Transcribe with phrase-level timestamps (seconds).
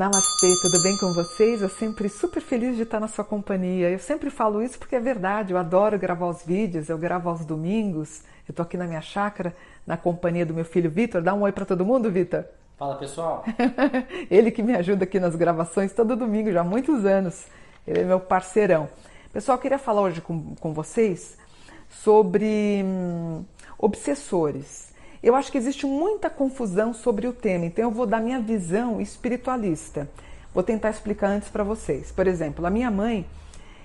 [0.00, 1.60] Namastê, tudo bem com vocês?
[1.60, 3.90] Eu sempre super feliz de estar na sua companhia.
[3.90, 7.44] Eu sempre falo isso porque é verdade, eu adoro gravar os vídeos, eu gravo aos
[7.44, 8.22] domingos.
[8.48, 9.54] Eu tô aqui na minha chácara,
[9.86, 11.20] na companhia do meu filho Vitor.
[11.20, 12.46] Dá um oi para todo mundo, Vitor.
[12.78, 13.44] Fala pessoal.
[14.30, 17.44] Ele que me ajuda aqui nas gravações todo domingo, já há muitos anos.
[17.86, 18.88] Ele é meu parceirão.
[19.34, 21.36] Pessoal, eu queria falar hoje com, com vocês
[21.90, 23.44] sobre hum,
[23.76, 24.89] obsessores.
[25.22, 29.02] Eu acho que existe muita confusão sobre o tema, então eu vou dar minha visão
[29.02, 30.08] espiritualista.
[30.54, 32.10] Vou tentar explicar antes para vocês.
[32.10, 33.26] Por exemplo, a minha mãe,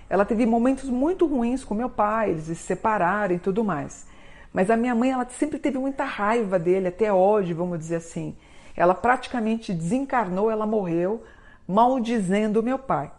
[0.09, 4.07] ela teve momentos muito ruins com meu pai, eles se separaram e tudo mais.
[4.53, 8.33] Mas a minha mãe, ela sempre teve muita raiva dele, até hoje, vamos dizer assim.
[8.73, 11.21] Ela praticamente desencarnou, ela morreu,
[11.67, 13.11] maldizendo meu pai.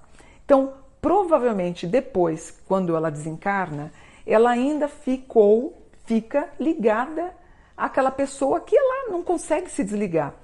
[0.46, 0.72] Então,
[1.02, 3.92] provavelmente depois, quando ela desencarna,
[4.26, 7.34] ela ainda ficou, fica ligada
[7.76, 10.34] aquela pessoa que ela não consegue se desligar.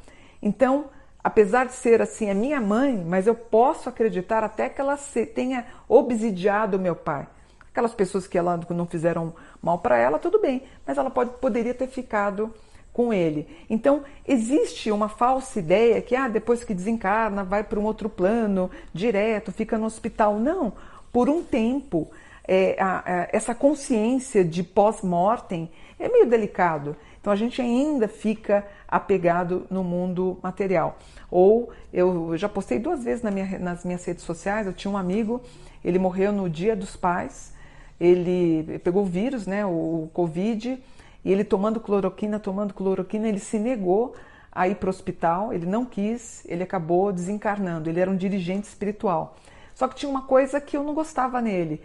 [0.43, 0.87] Então,
[1.23, 4.99] apesar de ser assim a minha mãe, mas eu posso acreditar até que ela
[5.35, 7.27] tenha obsidiado meu pai.
[7.71, 11.73] Aquelas pessoas que ela não fizeram mal para ela, tudo bem, mas ela pode, poderia
[11.73, 12.53] ter ficado
[12.93, 13.49] com ele.
[13.71, 18.71] Então, existe uma falsa ideia que ah, depois que desencarna, vai para um outro plano,
[18.93, 20.39] direto, fica no hospital.
[20.39, 20.75] Não,
[21.11, 22.11] por um tempo,
[22.47, 26.97] é, a, a, essa consciência de pós-mortem é meio delicado.
[27.23, 30.99] Então a gente ainda fica apegado no mundo material.
[31.31, 34.97] Ou eu já postei duas vezes na minha, nas minhas redes sociais, eu tinha um
[34.97, 35.41] amigo,
[35.85, 37.55] ele morreu no dia dos pais,
[38.01, 40.83] ele pegou o vírus, né, o Covid,
[41.25, 44.17] e ele tomando cloroquina, tomando cloroquina, ele se negou
[44.51, 48.67] a ir para o hospital, ele não quis, ele acabou desencarnando, ele era um dirigente
[48.67, 49.37] espiritual.
[49.77, 51.81] Só que tinha uma coisa que eu não gostava nele,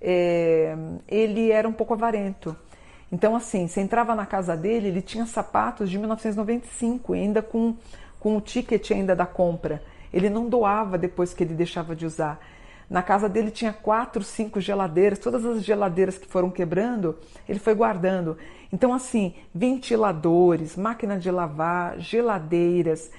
[0.00, 2.56] é, ele era um pouco avarento.
[3.12, 7.76] Então, assim, você entrava na casa dele, ele tinha sapatos de 1995, ainda com,
[8.20, 9.82] com o ticket ainda da compra.
[10.12, 12.40] Ele não doava depois que ele deixava de usar.
[12.88, 17.16] Na casa dele tinha quatro, cinco geladeiras, todas as geladeiras que foram quebrando,
[17.48, 18.36] ele foi guardando.
[18.72, 23.10] Então, assim, ventiladores, máquina de lavar, geladeiras,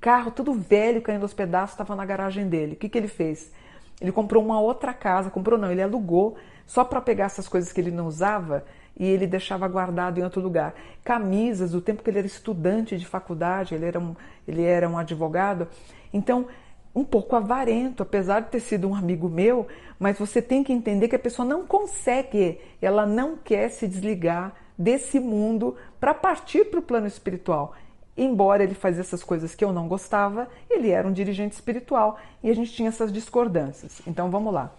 [0.00, 2.72] carro tudo velho caindo aos pedaços estava na garagem dele.
[2.72, 3.52] O que, que ele fez?
[4.00, 6.36] Ele comprou uma outra casa, comprou não, ele alugou
[6.66, 8.64] só para pegar essas coisas que ele não usava
[9.00, 10.74] e ele deixava guardado em outro lugar.
[11.02, 14.14] Camisas, do tempo que ele era estudante de faculdade, ele era um,
[14.46, 15.66] ele era um advogado.
[16.12, 16.46] Então,
[16.94, 19.66] um pouco avarento, apesar de ter sido um amigo meu,
[19.98, 24.52] mas você tem que entender que a pessoa não consegue, ela não quer se desligar
[24.76, 27.74] desse mundo para partir para o plano espiritual.
[28.14, 32.50] Embora ele fazia essas coisas que eu não gostava, ele era um dirigente espiritual e
[32.50, 34.02] a gente tinha essas discordâncias.
[34.06, 34.74] Então vamos lá.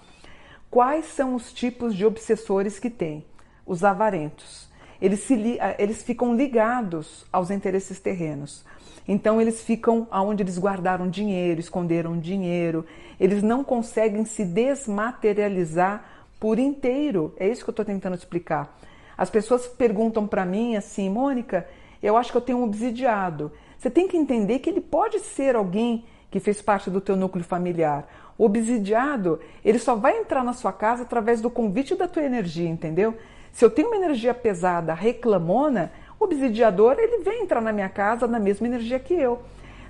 [0.70, 3.26] Quais são os tipos de obsessores que tem?
[3.72, 4.70] Os avarentos.
[5.02, 8.66] Eles, se, eles ficam ligados aos interesses terrenos.
[9.08, 12.86] Então eles ficam aonde eles guardaram dinheiro, esconderam dinheiro.
[13.18, 16.04] Eles não conseguem se desmaterializar
[16.38, 17.34] por inteiro.
[17.38, 18.78] É isso que eu estou tentando explicar.
[19.18, 21.66] As pessoas perguntam para mim assim, Mônica,
[22.04, 23.54] eu acho que eu tenho um obsidiado.
[23.80, 27.44] Você tem que entender que ele pode ser alguém que fez parte do teu núcleo
[27.44, 28.06] familiar.
[28.38, 32.68] O obsidiado, ele só vai entrar na sua casa através do convite da tua energia,
[32.68, 33.16] entendeu?
[33.52, 38.28] Se eu tenho uma energia pesada, reclamona, o obsidiador ele vem entrar na minha casa
[38.28, 39.42] na mesma energia que eu.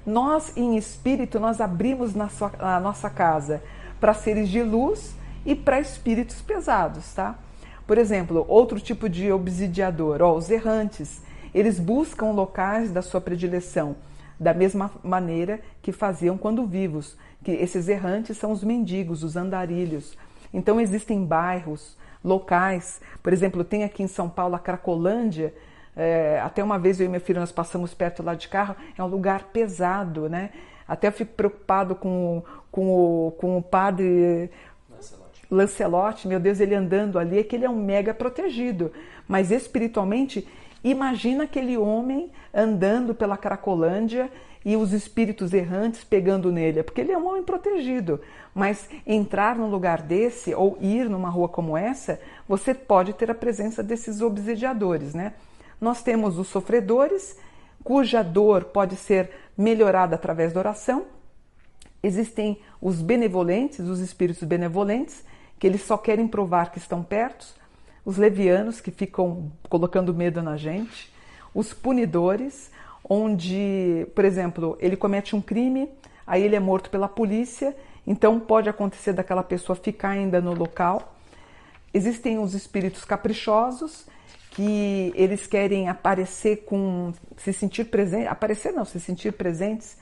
[0.06, 3.62] Nós, em espírito, nós abrimos na sua, a nossa casa
[4.00, 5.14] para seres de luz
[5.46, 7.38] e para espíritos pesados, tá?
[7.86, 11.22] Por exemplo, outro tipo de obsidiador, ó, os errantes,
[11.54, 13.96] eles buscam locais da sua predileção,
[14.40, 20.18] da mesma maneira que faziam quando vivos, que esses errantes são os mendigos, os andarilhos.
[20.54, 23.02] Então existem bairros, locais.
[23.22, 25.54] Por exemplo, tem aqui em São Paulo a Cracolândia.
[25.96, 28.76] É, até uma vez eu e meu filho nós passamos perto lá de carro.
[28.98, 30.52] É um lugar pesado, né?
[30.88, 34.50] Até eu fico preocupado com, com, o, com o padre
[34.90, 35.42] Lancelotti.
[35.50, 36.28] Lancelotti.
[36.28, 38.92] Meu Deus, ele andando ali, é que ele é um mega protegido.
[39.28, 40.48] Mas espiritualmente,
[40.84, 44.30] imagina aquele homem andando pela Cracolândia
[44.64, 48.22] e os espíritos errantes pegando nele, é porque ele é um homem protegido.
[48.54, 53.36] Mas entrar num lugar desse ou ir numa rua como essa, você pode ter a
[53.36, 55.34] presença desses obsidiadores, né?
[55.80, 57.36] Nós temos os sofredores,
[57.84, 61.06] cuja dor pode ser melhorada através da oração.
[62.04, 65.24] Existem os benevolentes, os espíritos benevolentes,
[65.58, 67.48] que eles só querem provar que estão perto.
[68.04, 71.12] Os levianos, que ficam colocando medo na gente.
[71.54, 72.72] Os punidores,
[73.04, 75.90] onde, por exemplo, ele comete um crime,
[76.26, 77.76] aí ele é morto pela polícia,
[78.06, 81.16] então pode acontecer daquela pessoa ficar ainda no local.
[81.94, 84.06] Existem os espíritos caprichosos,
[84.52, 89.98] que eles querem aparecer com se sentir presente, aparecer não, se sentir presentes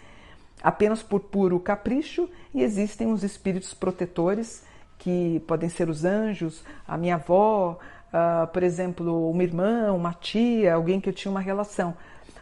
[0.61, 4.63] apenas por puro capricho, e existem os espíritos protetores,
[4.97, 7.79] que podem ser os anjos, a minha avó,
[8.13, 11.95] uh, por exemplo, uma irmã, uma tia, alguém que eu tinha uma relação.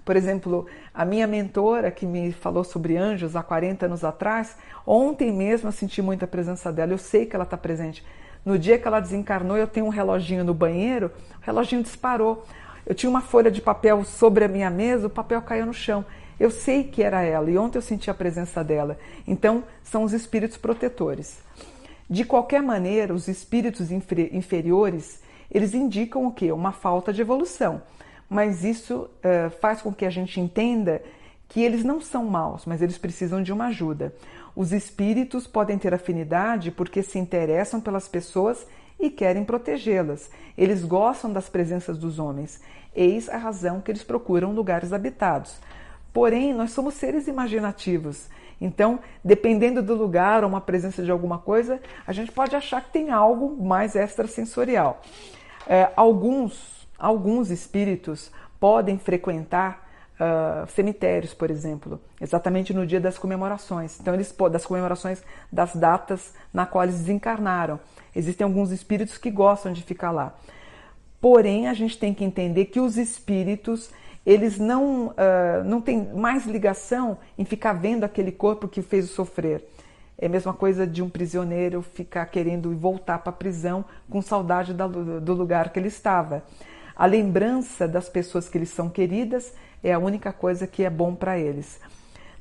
[0.07, 4.55] Por exemplo, a minha mentora que me falou sobre anjos há 40 anos atrás,
[4.85, 8.05] ontem mesmo eu senti muita presença dela, eu sei que ela está presente.
[8.45, 11.11] No dia que ela desencarnou, eu tenho um reloginho no banheiro,
[11.41, 12.45] o reloginho disparou.
[12.85, 16.05] Eu tinha uma folha de papel sobre a minha mesa, o papel caiu no chão.
[16.39, 18.97] Eu sei que era ela e ontem eu senti a presença dela.
[19.27, 21.37] Então, são os espíritos protetores.
[22.09, 25.21] De qualquer maneira, os espíritos inferiores,
[25.51, 26.49] eles indicam o quê?
[26.53, 27.81] Uma falta de evolução.
[28.29, 31.01] Mas isso uh, faz com que a gente entenda
[31.47, 34.13] que eles não são maus, mas eles precisam de uma ajuda.
[34.55, 38.65] Os espíritos podem ter afinidade porque se interessam pelas pessoas
[38.99, 40.29] e querem protegê-las.
[40.57, 42.59] Eles gostam das presenças dos homens.
[42.95, 45.57] Eis a razão que eles procuram lugares habitados.
[46.11, 48.27] Porém, nós somos seres imaginativos.
[48.59, 52.91] Então, dependendo do lugar ou uma presença de alguma coisa, a gente pode achar que
[52.91, 55.01] tem algo mais extrasensorial.
[55.67, 59.87] É, alguns, alguns espíritos podem frequentar
[60.19, 63.99] uh, cemitérios, por exemplo, exatamente no dia das comemorações.
[63.99, 67.79] Então, eles das comemorações das datas na qual eles desencarnaram.
[68.15, 70.35] Existem alguns espíritos que gostam de ficar lá.
[71.21, 73.91] Porém, a gente tem que entender que os espíritos
[74.25, 79.13] eles não, uh, não têm mais ligação em ficar vendo aquele corpo que fez o
[79.13, 79.65] sofrer.
[80.17, 84.73] É a mesma coisa de um prisioneiro ficar querendo voltar para a prisão com saudade
[84.73, 86.43] do lugar que ele estava.
[86.97, 89.53] A lembrança das pessoas que eles são queridas
[89.83, 91.79] é a única coisa que é bom para eles.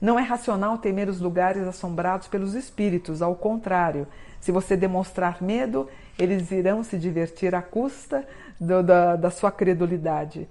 [0.01, 4.07] Não é racional temer os lugares assombrados pelos espíritos, ao contrário.
[4.41, 5.89] Se você demonstrar medo,
[6.19, 8.27] eles irão se divertir à custa
[8.59, 10.49] do, da, da sua credulidade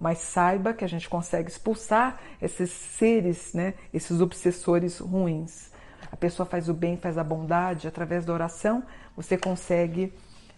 [0.00, 5.70] mas saiba que a gente consegue expulsar esses seres, né, esses obsessores ruins.
[6.10, 8.84] A pessoa faz o bem, faz a bondade, através da oração,
[9.16, 10.12] você consegue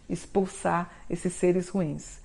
[0.09, 2.19] expulsar esses seres ruins.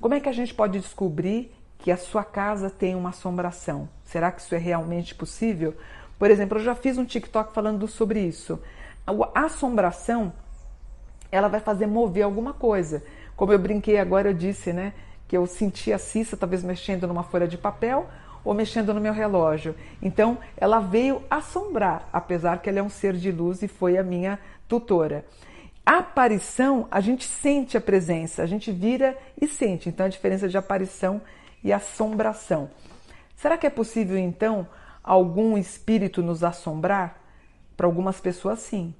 [0.00, 3.88] Como é que a gente pode descobrir que a sua casa tem uma assombração?
[4.04, 5.74] Será que isso é realmente possível?
[6.18, 8.60] Por exemplo, eu já fiz um TikTok falando sobre isso.
[9.34, 10.32] A assombração,
[11.30, 13.02] ela vai fazer mover alguma coisa.
[13.36, 14.92] Como eu brinquei agora, eu disse, né?
[15.26, 18.06] que eu sentia a Cissa talvez mexendo numa folha de papel
[18.44, 19.74] ou mexendo no meu relógio.
[20.02, 24.02] Então, ela veio assombrar, apesar que ela é um ser de luz e foi a
[24.02, 24.38] minha
[24.68, 25.24] tutora.
[25.86, 29.88] Aparição, a gente sente a presença, a gente vira e sente.
[29.88, 31.20] Então, a diferença de aparição
[31.62, 32.70] e assombração.
[33.36, 34.66] Será que é possível, então,
[35.02, 37.20] algum espírito nos assombrar?
[37.76, 38.94] Para algumas pessoas, sim.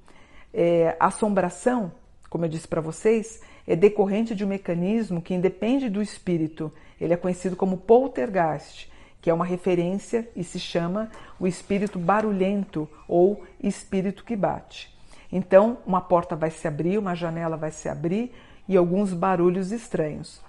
[0.53, 1.91] É, assombração,
[2.29, 6.71] como eu disse para vocês, é decorrente de um mecanismo que independe do espírito.
[7.01, 8.91] Ele é conhecido como poltergeist,
[9.21, 11.09] que é uma referência e se chama
[11.39, 14.94] o espírito barulhento ou espírito que bate.
[15.31, 18.33] Então, uma porta vai se abrir, uma janela vai se abrir
[18.67, 20.41] e alguns barulhos estranhos.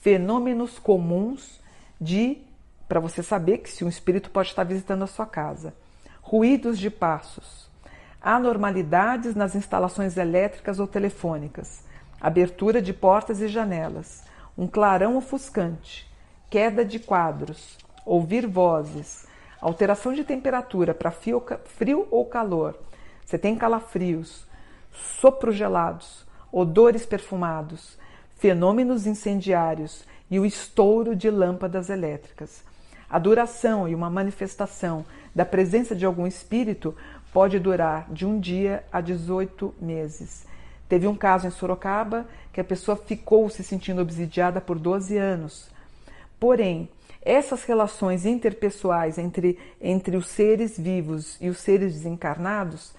[0.00, 1.60] Fenômenos comuns
[2.00, 2.38] de
[2.88, 5.72] para você saber que se um espírito pode estar visitando a sua casa.
[6.20, 7.70] Ruídos de passos,
[8.20, 11.82] anormalidades nas instalações elétricas ou telefônicas,
[12.20, 14.22] abertura de portas e janelas,
[14.56, 16.06] um clarão ofuscante,
[16.50, 19.26] queda de quadros, ouvir vozes,
[19.60, 22.78] alteração de temperatura para frio ou calor.
[23.24, 24.46] Você tem calafrios,
[24.92, 27.98] sopros gelados, odores perfumados,
[28.36, 32.62] fenômenos incendiários e o estouro de lâmpadas elétricas.
[33.08, 36.94] A duração e uma manifestação da presença de algum espírito
[37.32, 40.46] pode durar de um dia a 18 meses.
[40.88, 45.70] Teve um caso em Sorocaba que a pessoa ficou se sentindo obsidiada por 12 anos.
[46.38, 46.88] Porém,
[47.22, 52.92] essas relações interpessoais entre, entre os seres vivos e os seres desencarnados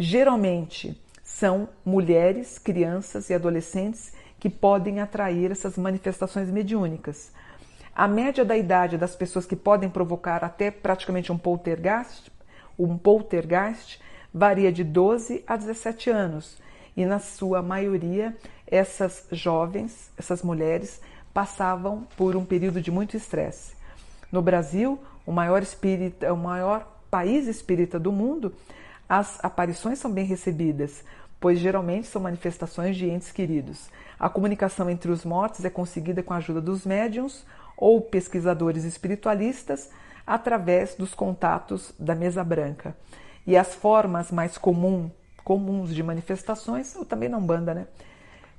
[0.00, 7.30] geralmente são mulheres, crianças e adolescentes que podem atrair essas manifestações mediúnicas.
[7.94, 12.32] A média da idade das pessoas que podem provocar até praticamente um poltergeist,
[12.78, 14.00] um poltergeist
[14.32, 16.56] varia de 12 a 17 anos
[16.96, 18.34] e na sua maioria
[18.66, 21.02] essas jovens, essas mulheres
[21.34, 23.74] passavam por um período de muito estresse.
[24.32, 28.54] No Brasil, o maior espírita, o maior país espírita do mundo,
[29.10, 31.02] as aparições são bem recebidas,
[31.40, 33.90] pois geralmente são manifestações de entes queridos.
[34.16, 37.44] A comunicação entre os mortos é conseguida com a ajuda dos médiums
[37.76, 39.90] ou pesquisadores espiritualistas
[40.24, 42.96] através dos contatos da mesa branca.
[43.44, 45.10] E as formas mais comuns
[45.42, 47.88] comuns de manifestações, ou também não banda, né?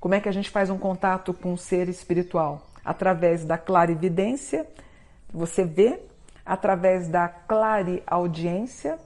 [0.02, 2.68] Como é que a gente faz um contato com o ser espiritual?
[2.84, 4.68] Através da clarividência,
[5.32, 6.02] você vê
[6.46, 9.00] através da clareaudiência,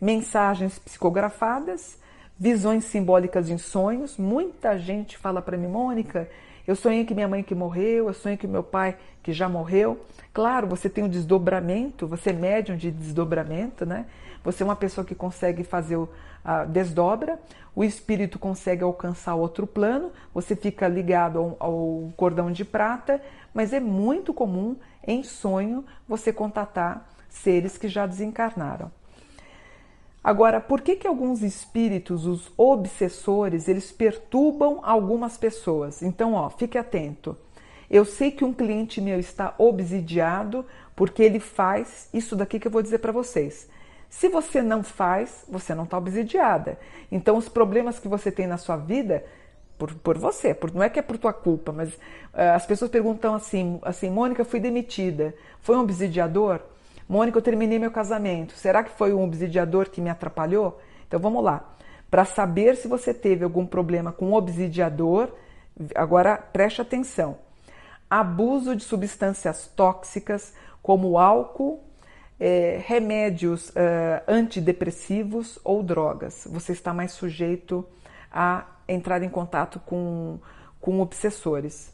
[0.00, 1.98] mensagens psicografadas,
[2.38, 4.16] visões simbólicas em sonhos.
[4.16, 6.28] Muita gente fala para mim, Mônica,
[6.66, 9.98] eu sonhei que minha mãe que morreu, eu sonhei que meu pai que já morreu.
[10.32, 14.06] Claro, você tem um desdobramento, você é médium de desdobramento, né?
[14.44, 16.08] Você é uma pessoa que consegue fazer o
[16.44, 17.38] a desdobra,
[17.74, 23.20] o espírito consegue alcançar outro plano, você fica ligado ao, ao cordão de prata,
[23.52, 24.76] mas é muito comum
[25.06, 28.90] em sonho você contatar seres que já desencarnaram.
[30.28, 36.02] Agora, por que, que alguns espíritos, os obsessores, eles perturbam algumas pessoas?
[36.02, 37.34] Então, ó, fique atento.
[37.88, 42.70] Eu sei que um cliente meu está obsidiado porque ele faz isso daqui que eu
[42.70, 43.70] vou dizer para vocês.
[44.10, 46.78] Se você não faz, você não está obsidiada.
[47.10, 49.24] Então, os problemas que você tem na sua vida,
[49.78, 52.90] por, por você, por, não é que é por tua culpa, mas uh, as pessoas
[52.90, 56.60] perguntam assim, assim, Mônica, fui demitida, foi um obsidiador?
[57.08, 60.78] Mônica, eu terminei meu casamento, será que foi um obsidiador que me atrapalhou?
[61.06, 61.74] Então, vamos lá.
[62.10, 65.32] Para saber se você teve algum problema com obsidiador,
[65.94, 67.38] agora preste atenção.
[68.10, 71.82] Abuso de substâncias tóxicas, como álcool,
[72.40, 76.46] é, remédios é, antidepressivos ou drogas.
[76.50, 77.86] Você está mais sujeito
[78.30, 80.38] a entrar em contato com,
[80.80, 81.92] com obsessores.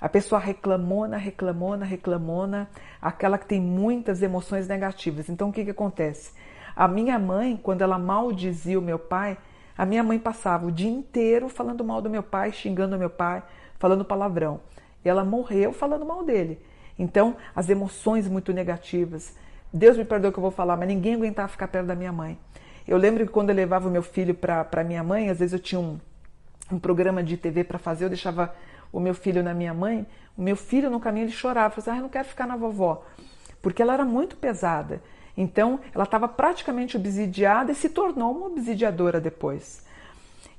[0.00, 2.70] A pessoa reclamona, reclamona, reclamona,
[3.02, 5.28] aquela que tem muitas emoções negativas.
[5.28, 6.32] Então o que, que acontece?
[6.74, 9.36] A minha mãe, quando ela maldizia o meu pai,
[9.76, 13.10] a minha mãe passava o dia inteiro falando mal do meu pai, xingando o meu
[13.10, 13.42] pai,
[13.78, 14.60] falando palavrão.
[15.04, 16.60] E ela morreu falando mal dele.
[16.98, 19.34] Então, as emoções muito negativas,
[19.72, 22.38] Deus me perdoe que eu vou falar, mas ninguém aguentava ficar perto da minha mãe.
[22.86, 25.60] Eu lembro que quando eu levava o meu filho para minha mãe, às vezes eu
[25.60, 25.98] tinha um,
[26.72, 28.52] um programa de TV para fazer, eu deixava
[28.92, 30.06] o meu filho na minha mãe,
[30.36, 32.56] o meu filho no caminho ele chorava, falava assim, ah, eu não quero ficar na
[32.56, 33.04] vovó,
[33.60, 35.02] porque ela era muito pesada.
[35.36, 39.84] Então, ela estava praticamente obsidiada e se tornou uma obsidiadora depois.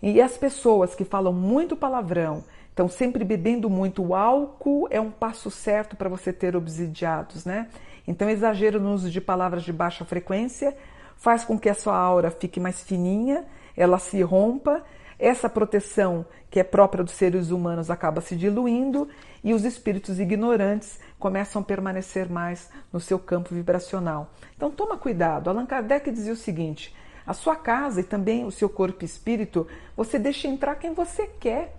[0.01, 5.51] E as pessoas que falam muito palavrão, estão sempre bebendo muito, álcool é um passo
[5.51, 7.67] certo para você ter obsidiados, né?
[8.07, 10.75] Então, exagero no uso de palavras de baixa frequência
[11.17, 13.45] faz com que a sua aura fique mais fininha,
[13.77, 14.83] ela se rompa,
[15.21, 19.07] essa proteção que é própria dos seres humanos acaba se diluindo
[19.43, 24.31] e os espíritos ignorantes começam a permanecer mais no seu campo vibracional.
[24.57, 25.49] Então toma cuidado.
[25.49, 26.93] Allan Kardec dizia o seguinte:
[27.25, 31.27] a sua casa e também o seu corpo e espírito, você deixa entrar quem você
[31.39, 31.75] quer.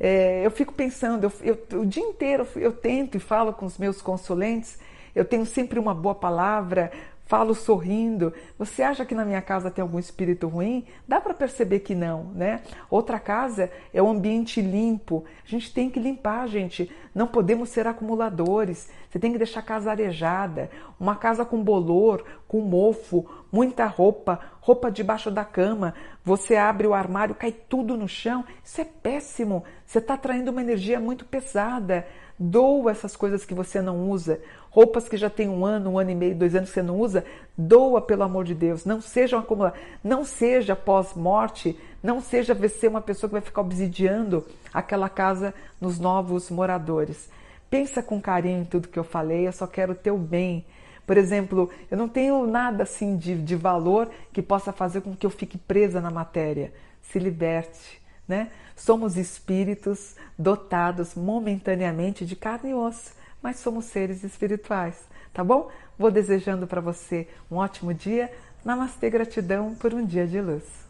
[0.00, 3.78] É, eu fico pensando, eu, eu, o dia inteiro eu tento e falo com os
[3.78, 4.76] meus consulentes
[5.14, 6.90] eu tenho sempre uma boa palavra,
[7.26, 8.32] falo sorrindo.
[8.58, 10.84] Você acha que na minha casa tem algum espírito ruim?
[11.08, 12.62] Dá para perceber que não, né?
[12.90, 15.24] Outra casa é um ambiente limpo.
[15.44, 16.90] A gente tem que limpar, gente.
[17.14, 18.90] Não podemos ser acumuladores.
[19.08, 20.70] Você tem que deixar a casa arejada.
[20.98, 25.94] Uma casa com bolor, com mofo, muita roupa, roupa debaixo da cama.
[26.24, 28.44] Você abre o armário, cai tudo no chão.
[28.62, 29.64] Isso é péssimo.
[29.86, 32.06] Você está atraindo uma energia muito pesada.
[32.38, 34.40] Doa essas coisas que você não usa.
[34.70, 36.98] Roupas que já tem um ano, um ano e meio, dois anos que você não
[36.98, 37.24] usa,
[37.56, 38.84] doa pelo amor de Deus.
[38.84, 39.72] Não seja uma
[40.02, 46.00] não seja pós-morte, não seja ser uma pessoa que vai ficar obsidiando aquela casa nos
[46.00, 47.28] novos moradores.
[47.70, 50.64] Pensa com carinho em tudo que eu falei, eu só quero o teu bem.
[51.06, 55.24] Por exemplo, eu não tenho nada assim de, de valor que possa fazer com que
[55.24, 56.72] eu fique presa na matéria.
[57.00, 58.50] Se liberte né?
[58.76, 63.12] Somos espíritos dotados momentaneamente de carne e osso,
[63.42, 64.96] mas somos seres espirituais,
[65.32, 65.70] tá bom?
[65.98, 68.32] Vou desejando para você um ótimo dia.
[68.64, 70.83] Namastê, gratidão por um dia de luz.